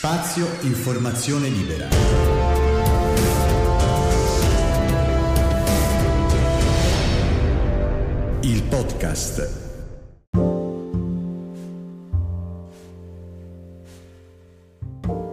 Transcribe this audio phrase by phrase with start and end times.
[0.00, 1.88] Spazio Informazione Libera.
[8.42, 9.66] Il podcast.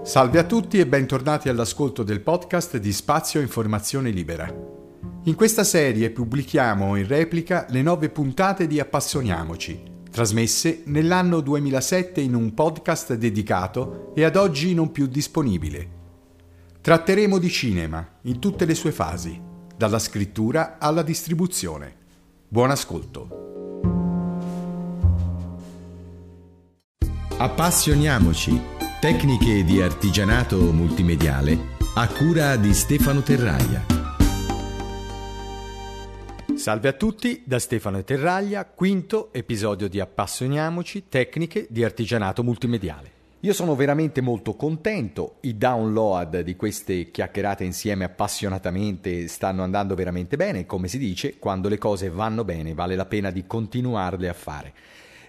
[0.02, 4.52] Salve a tutti e bentornati all'ascolto del podcast di Spazio Informazione Libera.
[5.26, 12.36] In questa serie pubblichiamo in replica le nove puntate di Appassioniamoci, trasmesse nell'anno 2007 in
[12.36, 15.90] un podcast dedicato e ad oggi non più disponibile.
[16.80, 19.38] Tratteremo di cinema in tutte le sue fasi,
[19.76, 21.94] dalla scrittura alla distribuzione.
[22.48, 23.44] Buon ascolto.
[27.36, 28.58] Appassioniamoci.
[29.02, 33.95] Tecniche di artigianato multimediale a cura di Stefano Terraia.
[36.66, 43.12] Salve a tutti da Stefano Terraglia, quinto episodio di Appassioniamoci, tecniche di artigianato multimediale.
[43.42, 50.38] Io sono veramente molto contento, i download di queste chiacchierate insieme appassionatamente stanno andando veramente
[50.38, 54.34] bene, come si dice, quando le cose vanno bene vale la pena di continuarle a
[54.34, 54.74] fare.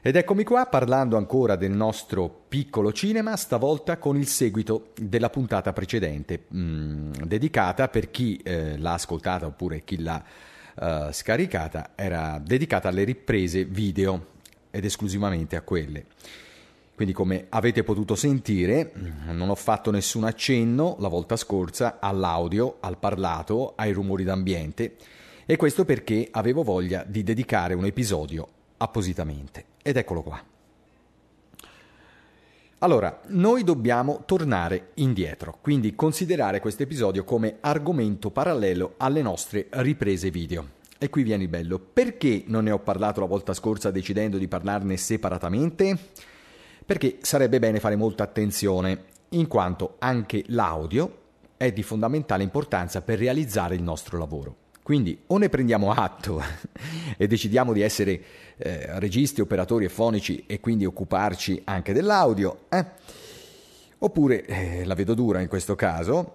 [0.01, 5.75] Ed eccomi qua parlando ancora del nostro piccolo cinema, stavolta con il seguito della puntata
[5.75, 10.25] precedente, mh, mm, dedicata per chi eh, l'ha ascoltata oppure chi l'ha
[10.77, 14.35] uh, scaricata era dedicata alle riprese video
[14.71, 16.07] ed esclusivamente a quelle.
[16.95, 18.91] Quindi come avete potuto sentire
[19.27, 24.97] non ho fatto nessun accenno la volta scorsa all'audio, al parlato, ai rumori d'ambiente
[25.45, 29.65] e questo perché avevo voglia di dedicare un episodio appositamente.
[29.83, 30.43] Ed eccolo qua.
[32.87, 40.31] Allora, noi dobbiamo tornare indietro, quindi considerare questo episodio come argomento parallelo alle nostre riprese
[40.31, 40.69] video.
[40.97, 41.81] E qui viene il bello.
[41.81, 45.99] Perché non ne ho parlato la volta scorsa decidendo di parlarne separatamente?
[46.87, 51.23] Perché sarebbe bene fare molta attenzione, in quanto anche l'audio
[51.57, 54.66] è di fondamentale importanza per realizzare il nostro lavoro.
[54.87, 56.41] Quindi o ne prendiamo atto
[57.19, 58.23] e decidiamo di essere
[58.57, 62.87] eh, registi, operatori e fonici e quindi occuparci anche dell'audio, eh?
[63.99, 66.35] oppure eh, la vedo dura in questo caso,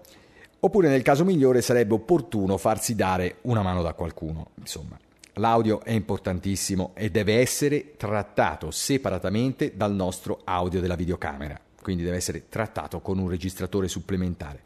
[0.60, 4.48] oppure nel caso migliore sarebbe opportuno farsi dare una mano da qualcuno.
[4.56, 4.98] Insomma,
[5.36, 12.16] l'audio è importantissimo e deve essere trattato separatamente dal nostro audio della videocamera, quindi deve
[12.16, 14.60] essere trattato con un registratore supplementare.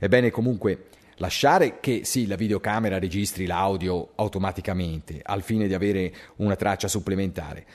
[0.00, 0.86] È bene comunque
[1.20, 7.66] Lasciare che sì, la videocamera registri l'audio automaticamente al fine di avere una traccia supplementare,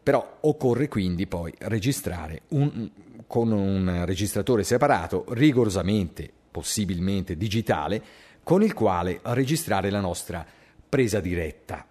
[0.00, 2.88] però occorre quindi poi registrare un,
[3.26, 8.00] con un registratore separato, rigorosamente, possibilmente digitale,
[8.44, 10.46] con il quale registrare la nostra
[10.88, 11.84] presa diretta.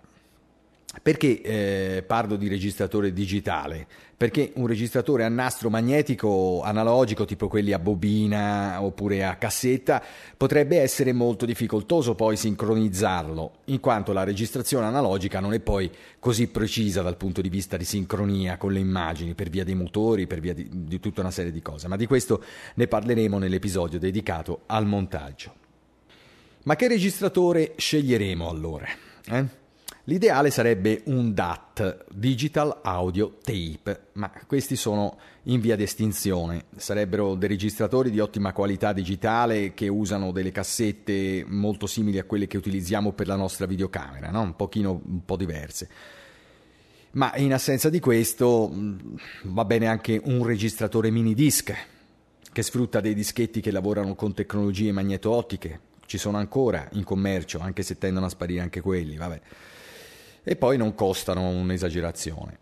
[1.01, 3.87] Perché eh, parlo di registratore digitale?
[4.17, 10.03] Perché un registratore a nastro magnetico analogico, tipo quelli a bobina oppure a cassetta,
[10.35, 16.47] potrebbe essere molto difficoltoso poi sincronizzarlo, in quanto la registrazione analogica non è poi così
[16.47, 20.41] precisa dal punto di vista di sincronia con le immagini, per via dei motori, per
[20.41, 21.87] via di, di tutta una serie di cose.
[21.87, 22.43] Ma di questo
[22.75, 25.55] ne parleremo nell'episodio dedicato al montaggio.
[26.63, 28.87] Ma che registratore sceglieremo allora?
[29.25, 29.60] Eh?
[30.05, 36.65] L'ideale sarebbe un DAT, Digital Audio Tape, ma questi sono in via di estinzione.
[36.75, 42.47] Sarebbero dei registratori di ottima qualità digitale che usano delle cassette molto simili a quelle
[42.47, 44.41] che utilizziamo per la nostra videocamera, no?
[44.41, 45.87] un pochino un po' diverse.
[47.11, 48.99] Ma in assenza di questo mm,
[49.43, 51.71] va bene anche un registratore mini disc
[52.51, 55.79] che sfrutta dei dischetti che lavorano con tecnologie magneto-ottiche.
[56.07, 59.41] Ci sono ancora in commercio, anche se tendono a sparire anche quelli, vabbè
[60.43, 62.57] e poi non costano un'esagerazione.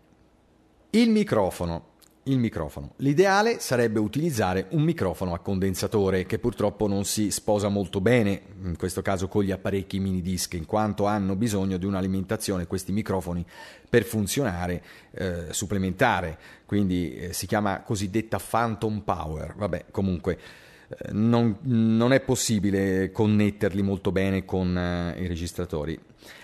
[0.90, 1.88] Il microfono.
[2.24, 2.92] Il microfono.
[2.96, 8.76] L'ideale sarebbe utilizzare un microfono a condensatore che purtroppo non si sposa molto bene, in
[8.76, 13.44] questo caso con gli apparecchi mini disc, in quanto hanno bisogno di un'alimentazione questi microfoni
[13.88, 19.54] per funzionare eh, supplementare, quindi eh, si chiama cosiddetta phantom power.
[19.56, 20.38] Vabbè, comunque
[20.88, 24.68] eh, non, non, è possibile connetterli molto bene con
[25.16, 25.98] uh, i registratori.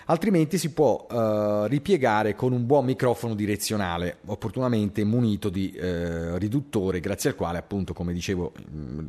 [0.07, 7.01] Altrimenti si può uh, ripiegare con un buon microfono direzionale, opportunamente munito di uh, riduttore,
[7.01, 9.07] grazie al quale, appunto, come dicevo, mh, mm,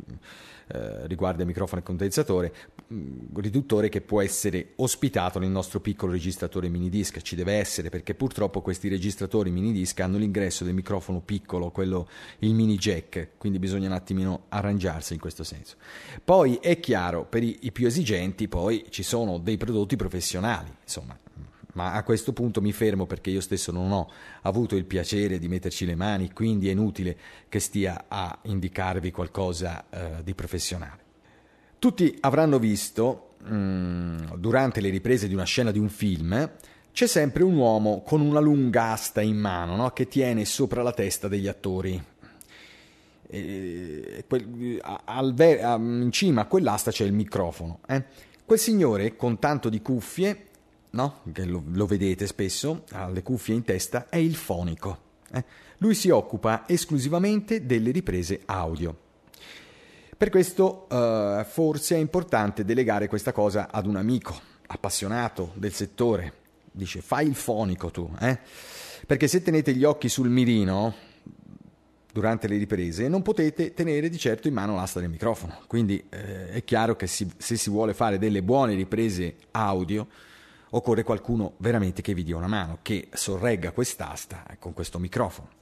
[0.68, 2.54] eh, riguarda il microfono e condensatore,
[2.92, 7.20] mm, riduttore che può essere ospitato nel nostro piccolo registratore mini disc.
[7.20, 12.08] Ci deve essere perché purtroppo questi registratori mini disc hanno l'ingresso del microfono piccolo, quello
[12.40, 15.76] il mini jack, quindi bisogna un attimino arrangiarsi in questo senso.
[16.22, 21.18] Poi è chiaro, per i, i più esigenti, poi ci sono dei prodotti professionali, insomma
[21.78, 24.10] ma a questo punto mi fermo perché io stesso non ho
[24.42, 27.16] avuto il piacere di metterci le mani, quindi è inutile
[27.48, 31.06] che stia a indicarvi qualcosa eh, di professionale.
[31.78, 36.50] Tutti avranno visto, mh, mm, durante le riprese di una scena di un film,
[36.90, 39.90] c'è sempre un uomo con una lunga asta in mano no?
[39.90, 42.04] che tiene sopra la testa degli attori.
[43.30, 47.78] E, quel, al, in cima a quell'asta c'è il microfono.
[47.86, 48.02] Eh?
[48.44, 50.47] Quel signore con tanto di cuffie,
[50.90, 51.20] no?
[51.32, 55.06] che lo, lo, vedete spesso, ha le cuffie in testa, è il fonico.
[55.32, 55.44] Eh?
[55.78, 59.06] Lui si occupa esclusivamente delle riprese audio.
[60.16, 64.36] Per questo eh, forse è importante delegare questa cosa ad un amico
[64.66, 66.32] appassionato del settore,
[66.72, 68.38] dice fai il fonico tu, eh?
[69.06, 70.92] Perché se tenete gli occhi sul mirino
[72.12, 75.60] durante le riprese non potete tenere di certo in mano l'asta del microfono.
[75.66, 80.06] Quindi eh, è chiaro che si, se si vuole fare delle buone riprese audio
[80.70, 85.56] occorre qualcuno veramente che vi dia una mano, che sorregga quest'asta con questo microfono.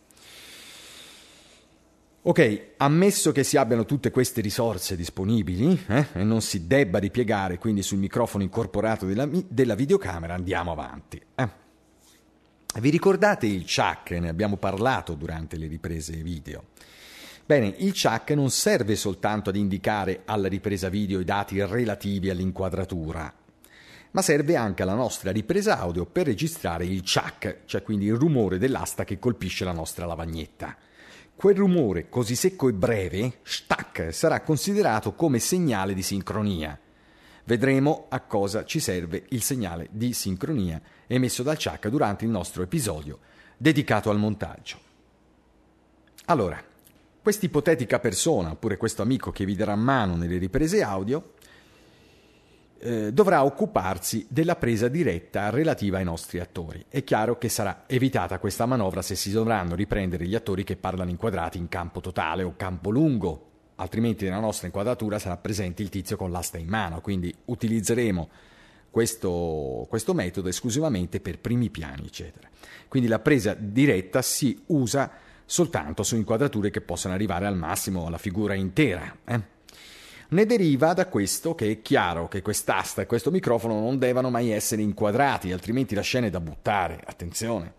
[2.23, 7.57] Ok, ammesso che si abbiano tutte queste risorse disponibili eh, e non si debba ripiegare
[7.57, 11.23] quindi sul microfono incorporato della, della videocamera, andiamo avanti.
[11.37, 11.49] Eh.
[12.81, 14.11] Vi ricordate il chuck?
[14.11, 16.65] Ne abbiamo parlato durante le riprese video.
[17.47, 23.33] Bene, il chuck non serve soltanto ad indicare alla ripresa video i dati relativi all'inquadratura,
[24.17, 28.57] ma serve anche alla nostra ripresa audio per registrare il chuck, cioè quindi il rumore
[28.57, 30.75] dell'asta che colpisce la nostra lavagnetta.
[31.35, 36.81] Quel rumore così secco e breve, stack, sarà considerato come segnale di sincronia.
[37.45, 42.63] Vedremo a cosa ci serve il segnale di sincronia emesso dal Chuck durante il nostro
[42.63, 43.19] episodio
[43.59, 44.79] dedicato al montaggio.
[46.25, 46.59] Allora,
[47.21, 51.35] quest'ipotetica persona, oppure questo amico che vi darà mano nelle riprese audio,
[52.79, 56.85] eh, dovrà occuparsi della presa diretta relativa ai nostri attori.
[56.89, 61.11] È chiaro che sarà evitata questa manovra se si dovranno riprendere gli attori che parlano
[61.11, 66.17] inquadrati in campo totale o campo lungo, altrimenti nella nostra inquadratura sarà presente il tizio
[66.17, 68.29] con l'asta in mano, quindi utilizzeremo
[68.91, 72.49] questo, questo metodo esclusivamente per primi piani, eccetera.
[72.89, 75.11] Quindi la presa diretta si usa
[75.45, 79.17] soltanto su inquadrature che possono arrivare al massimo alla figura intera.
[79.25, 79.55] Eh?
[80.29, 84.51] Ne deriva da questo che è chiaro che quest'asta e questo microfono non devono mai
[84.51, 87.01] essere inquadrati, altrimenti la scena è da buttare.
[87.05, 87.75] Attenzione.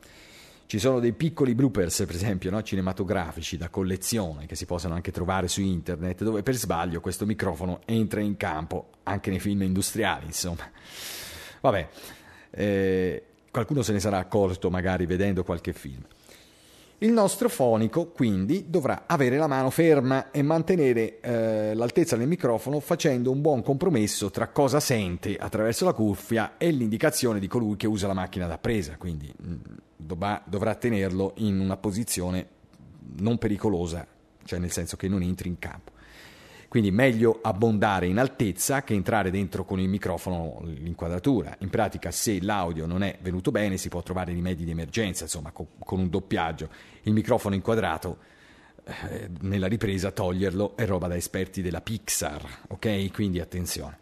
[0.67, 2.61] Ci sono dei piccoli bloopers, per esempio, no?
[2.61, 7.79] cinematografici da collezione che si possono anche trovare su internet, dove per sbaglio questo microfono
[7.85, 10.69] entra in campo anche nei film industriali, insomma.
[11.61, 11.89] Vabbè,
[12.51, 16.03] eh, qualcuno se ne sarà accorto magari vedendo qualche film.
[16.99, 22.79] Il nostro fonico quindi dovrà avere la mano ferma e mantenere eh, l'altezza del microfono
[22.79, 27.85] facendo un buon compromesso tra cosa sente attraverso la cuffia e l'indicazione di colui che
[27.85, 29.55] usa la macchina da presa, quindi mm,
[29.95, 32.47] dovrà, dovrà tenerlo in una posizione
[33.19, 34.07] non pericolosa,
[34.43, 35.91] cioè nel senso che non entri in campo.
[36.67, 41.55] Quindi meglio abbondare in altezza che entrare dentro con il microfono l'inquadratura.
[41.59, 45.51] In pratica se l'audio non è venuto bene si può trovare rimedi di emergenza, insomma
[45.51, 46.69] con, con un doppiaggio.
[47.03, 48.17] Il microfono inquadrato
[48.83, 53.11] eh, nella ripresa toglierlo è roba da esperti della Pixar, ok?
[53.13, 53.99] Quindi attenzione.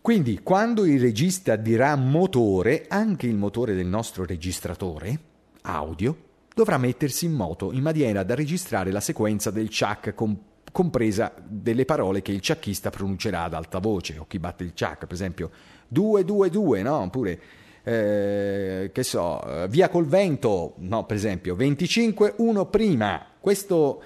[0.00, 5.18] Quindi quando il regista dirà motore, anche il motore del nostro registratore
[5.62, 6.16] audio
[6.54, 10.38] dovrà mettersi in moto in maniera da registrare la sequenza del chuck con
[10.74, 15.06] compresa delle parole che il ciacchista pronuncerà ad alta voce, o chi batte il ciac,
[15.06, 15.50] per esempio
[15.86, 16.96] 222, no?
[16.96, 17.40] Oppure,
[17.84, 21.06] eh, che so, via col vento, no?
[21.06, 23.24] Per esempio 25, 1 prima.
[23.38, 24.02] Questo,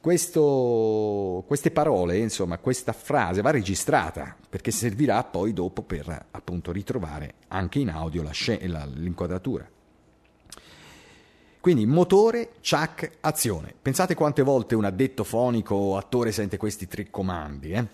[0.00, 7.34] questo, queste parole, insomma, questa frase va registrata perché servirà poi dopo per appunto ritrovare
[7.48, 9.68] anche in audio la l'inquadratura.
[11.66, 13.74] Quindi motore, chuck, azione.
[13.82, 17.72] Pensate quante volte un addetto fonico o attore sente questi tre comandi.
[17.72, 17.86] Eh?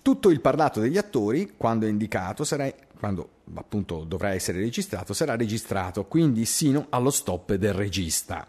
[0.00, 5.34] Tutto il parlato degli attori, quando è indicato, sarà, quando appunto dovrà essere registrato, sarà
[5.34, 8.46] registrato, quindi sino allo stop del regista.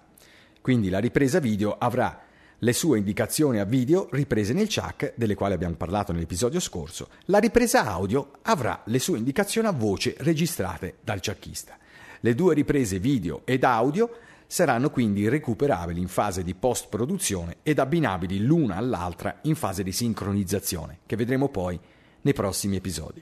[0.61, 2.21] Quindi la ripresa video avrà
[2.59, 7.09] le sue indicazioni a video riprese nel chuck, delle quali abbiamo parlato nell'episodio scorso.
[7.25, 11.79] La ripresa audio avrà le sue indicazioni a voce registrate dal chuckista.
[12.25, 14.09] Le due riprese video ed audio
[14.47, 20.99] saranno quindi recuperabili in fase di post-produzione ed abbinabili l'una all'altra in fase di sincronizzazione,
[21.05, 21.77] che vedremo poi
[22.21, 23.21] nei prossimi episodi.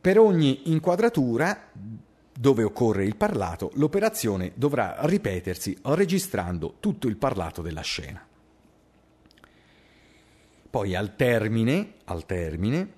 [0.00, 1.68] Per ogni inquadratura
[2.32, 8.26] dove occorre il parlato, l'operazione dovrà ripetersi registrando tutto il parlato della scena.
[10.70, 12.92] Poi al termine, al termine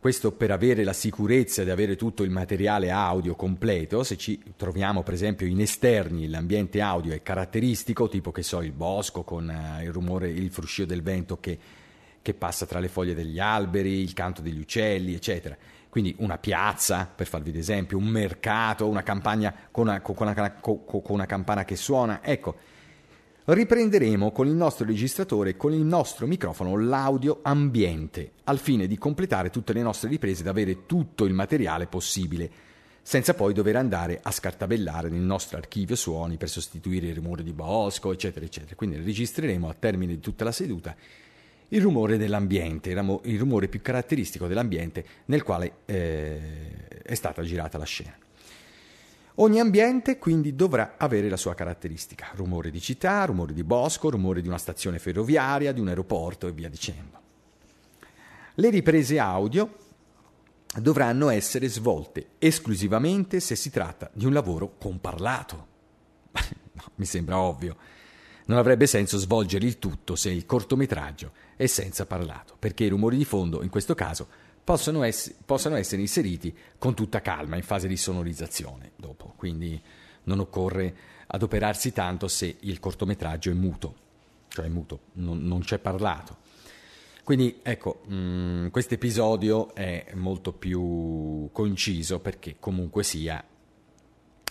[0.00, 5.02] Questo per avere la sicurezza di avere tutto il materiale audio completo, se ci troviamo
[5.02, 9.84] per esempio in esterni, l'ambiente audio è caratteristico, tipo che so il bosco con eh,
[9.84, 11.58] il rumore, il fruscio del vento che,
[12.22, 15.54] che passa tra le foglie degli alberi, il canto degli uccelli, eccetera.
[15.90, 21.02] Quindi una piazza, per farvi l'esempio, un mercato, una campagna con una, con una, con
[21.08, 22.24] una campana che suona.
[22.24, 22.56] Ecco,
[23.44, 28.98] riprenderemo con il nostro registratore e con il nostro microfono l'audio ambiente, al fine di
[28.98, 32.50] completare tutte le nostre riprese ed avere tutto il materiale possibile,
[33.02, 37.52] senza poi dover andare a scartabellare nel nostro archivio suoni per sostituire il rumore di
[37.52, 38.74] bosco, eccetera, eccetera.
[38.76, 40.94] Quindi registreremo a termine di tutta la seduta
[41.72, 47.84] il rumore dell'ambiente, il rumore più caratteristico dell'ambiente nel quale eh, è stata girata la
[47.84, 48.16] scena.
[49.42, 54.42] Ogni ambiente quindi dovrà avere la sua caratteristica, rumore di città, rumore di bosco, rumore
[54.42, 57.18] di una stazione ferroviaria, di un aeroporto e via dicendo.
[58.54, 59.76] Le riprese audio
[60.78, 65.66] dovranno essere svolte esclusivamente se si tratta di un lavoro comparlato.
[66.72, 67.76] no, mi sembra ovvio.
[68.44, 73.16] Non avrebbe senso svolgere il tutto se il cortometraggio è senza parlato, perché i rumori
[73.16, 74.28] di fondo, in questo caso,
[74.62, 79.80] possono, ess- possano essere inseriti con tutta calma in fase di sonorizzazione dopo, quindi
[80.24, 80.94] non occorre
[81.26, 83.94] adoperarsi tanto se il cortometraggio è muto,
[84.48, 86.38] cioè è muto, non, non c'è parlato.
[87.22, 93.42] Quindi ecco, mm, questo episodio è molto più conciso perché comunque sia,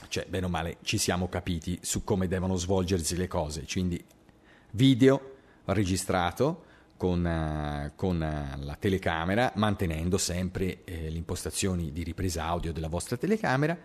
[0.07, 4.01] cioè bene o male ci siamo capiti su come devono svolgersi le cose, quindi
[4.71, 5.35] video
[5.65, 6.65] registrato,
[6.99, 12.89] con, uh, con uh, la telecamera, mantenendo sempre eh, le impostazioni di ripresa audio della
[12.89, 13.77] vostra telecamera,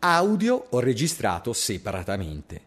[0.00, 2.60] audio registrato separatamente,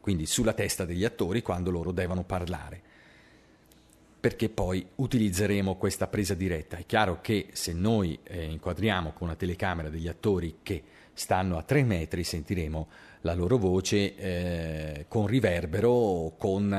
[0.00, 2.80] quindi sulla testa degli attori quando loro devono parlare.
[4.20, 6.76] Perché poi utilizzeremo questa presa diretta.
[6.76, 11.64] È chiaro che se noi eh, inquadriamo con una telecamera degli attori che stanno a
[11.64, 12.88] tre metri, sentiremo
[13.22, 16.72] la loro voce eh, con riverbero o con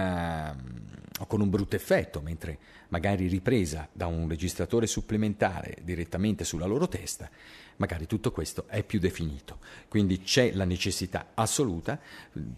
[1.19, 2.57] eh, con un brutto effetto, mentre
[2.89, 7.29] magari ripresa da un registratore supplementare direttamente sulla loro testa,
[7.77, 9.59] magari tutto questo è più definito.
[9.87, 11.99] Quindi c'è la necessità assoluta,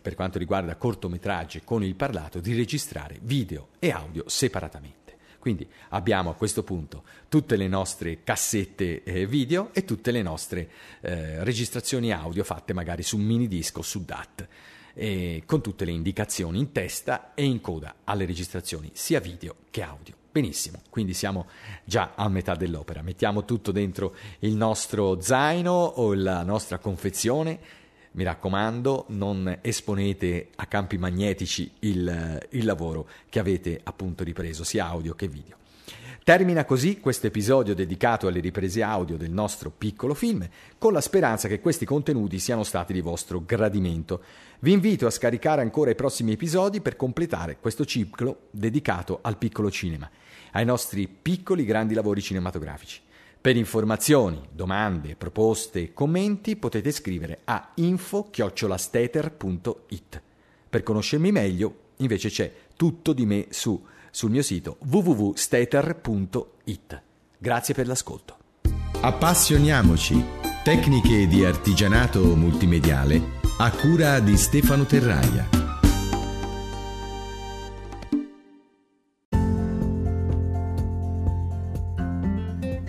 [0.01, 4.97] per quanto riguarda cortometraggi con il parlato, di registrare video e audio separatamente.
[5.39, 10.69] Quindi abbiamo a questo punto tutte le nostre cassette eh, video e tutte le nostre
[10.99, 14.47] eh, registrazioni audio fatte magari su un mini disco su DAT
[14.99, 19.81] eh, con tutte le indicazioni in testa e in coda alle registrazioni sia video che
[19.81, 20.13] audio.
[20.29, 21.47] Benissimo, quindi siamo
[21.85, 23.01] già a metà dell'opera.
[23.01, 27.77] Mettiamo tutto dentro il nostro zaino o la nostra confezione.
[28.11, 34.87] Mi raccomando, non esponete a campi magnetici il, il lavoro che avete appunto ripreso, sia
[34.87, 35.55] audio che video.
[36.29, 41.47] Termina così questo episodio dedicato alle riprese audio del nostro piccolo film, con la speranza
[41.47, 44.21] che questi contenuti siano stati di vostro gradimento.
[44.59, 49.71] Vi invito a scaricare ancora i prossimi episodi per completare questo ciclo dedicato al piccolo
[49.71, 50.07] cinema,
[50.51, 53.01] ai nostri piccoli grandi lavori cinematografici.
[53.41, 60.21] Per informazioni, domande, proposte, commenti potete scrivere a info-stater.it.
[60.69, 67.01] Per conoscermi meglio, invece c'è tutto di me su sul mio sito www.stater.it.
[67.37, 68.37] Grazie per l'ascolto.
[69.01, 70.37] Appassioniamoci.
[70.63, 75.47] Tecniche di artigianato multimediale a cura di Stefano Terraia.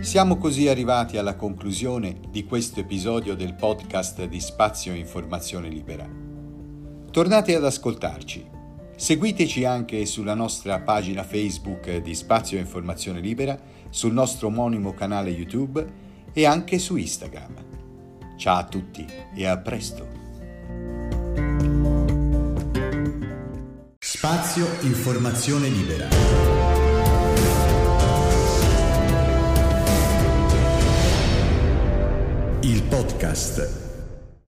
[0.01, 6.09] Siamo così arrivati alla conclusione di questo episodio del podcast di Spazio Informazione Libera.
[7.13, 8.59] Tornate ad ascoltarci
[9.01, 15.85] Seguiteci anche sulla nostra pagina Facebook di Spazio Informazione Libera, sul nostro omonimo canale YouTube
[16.35, 17.55] e anche su Instagram.
[18.37, 20.07] Ciao a tutti e a presto!
[23.99, 26.09] Spazio Informazione Libera.
[32.61, 33.80] Il podcast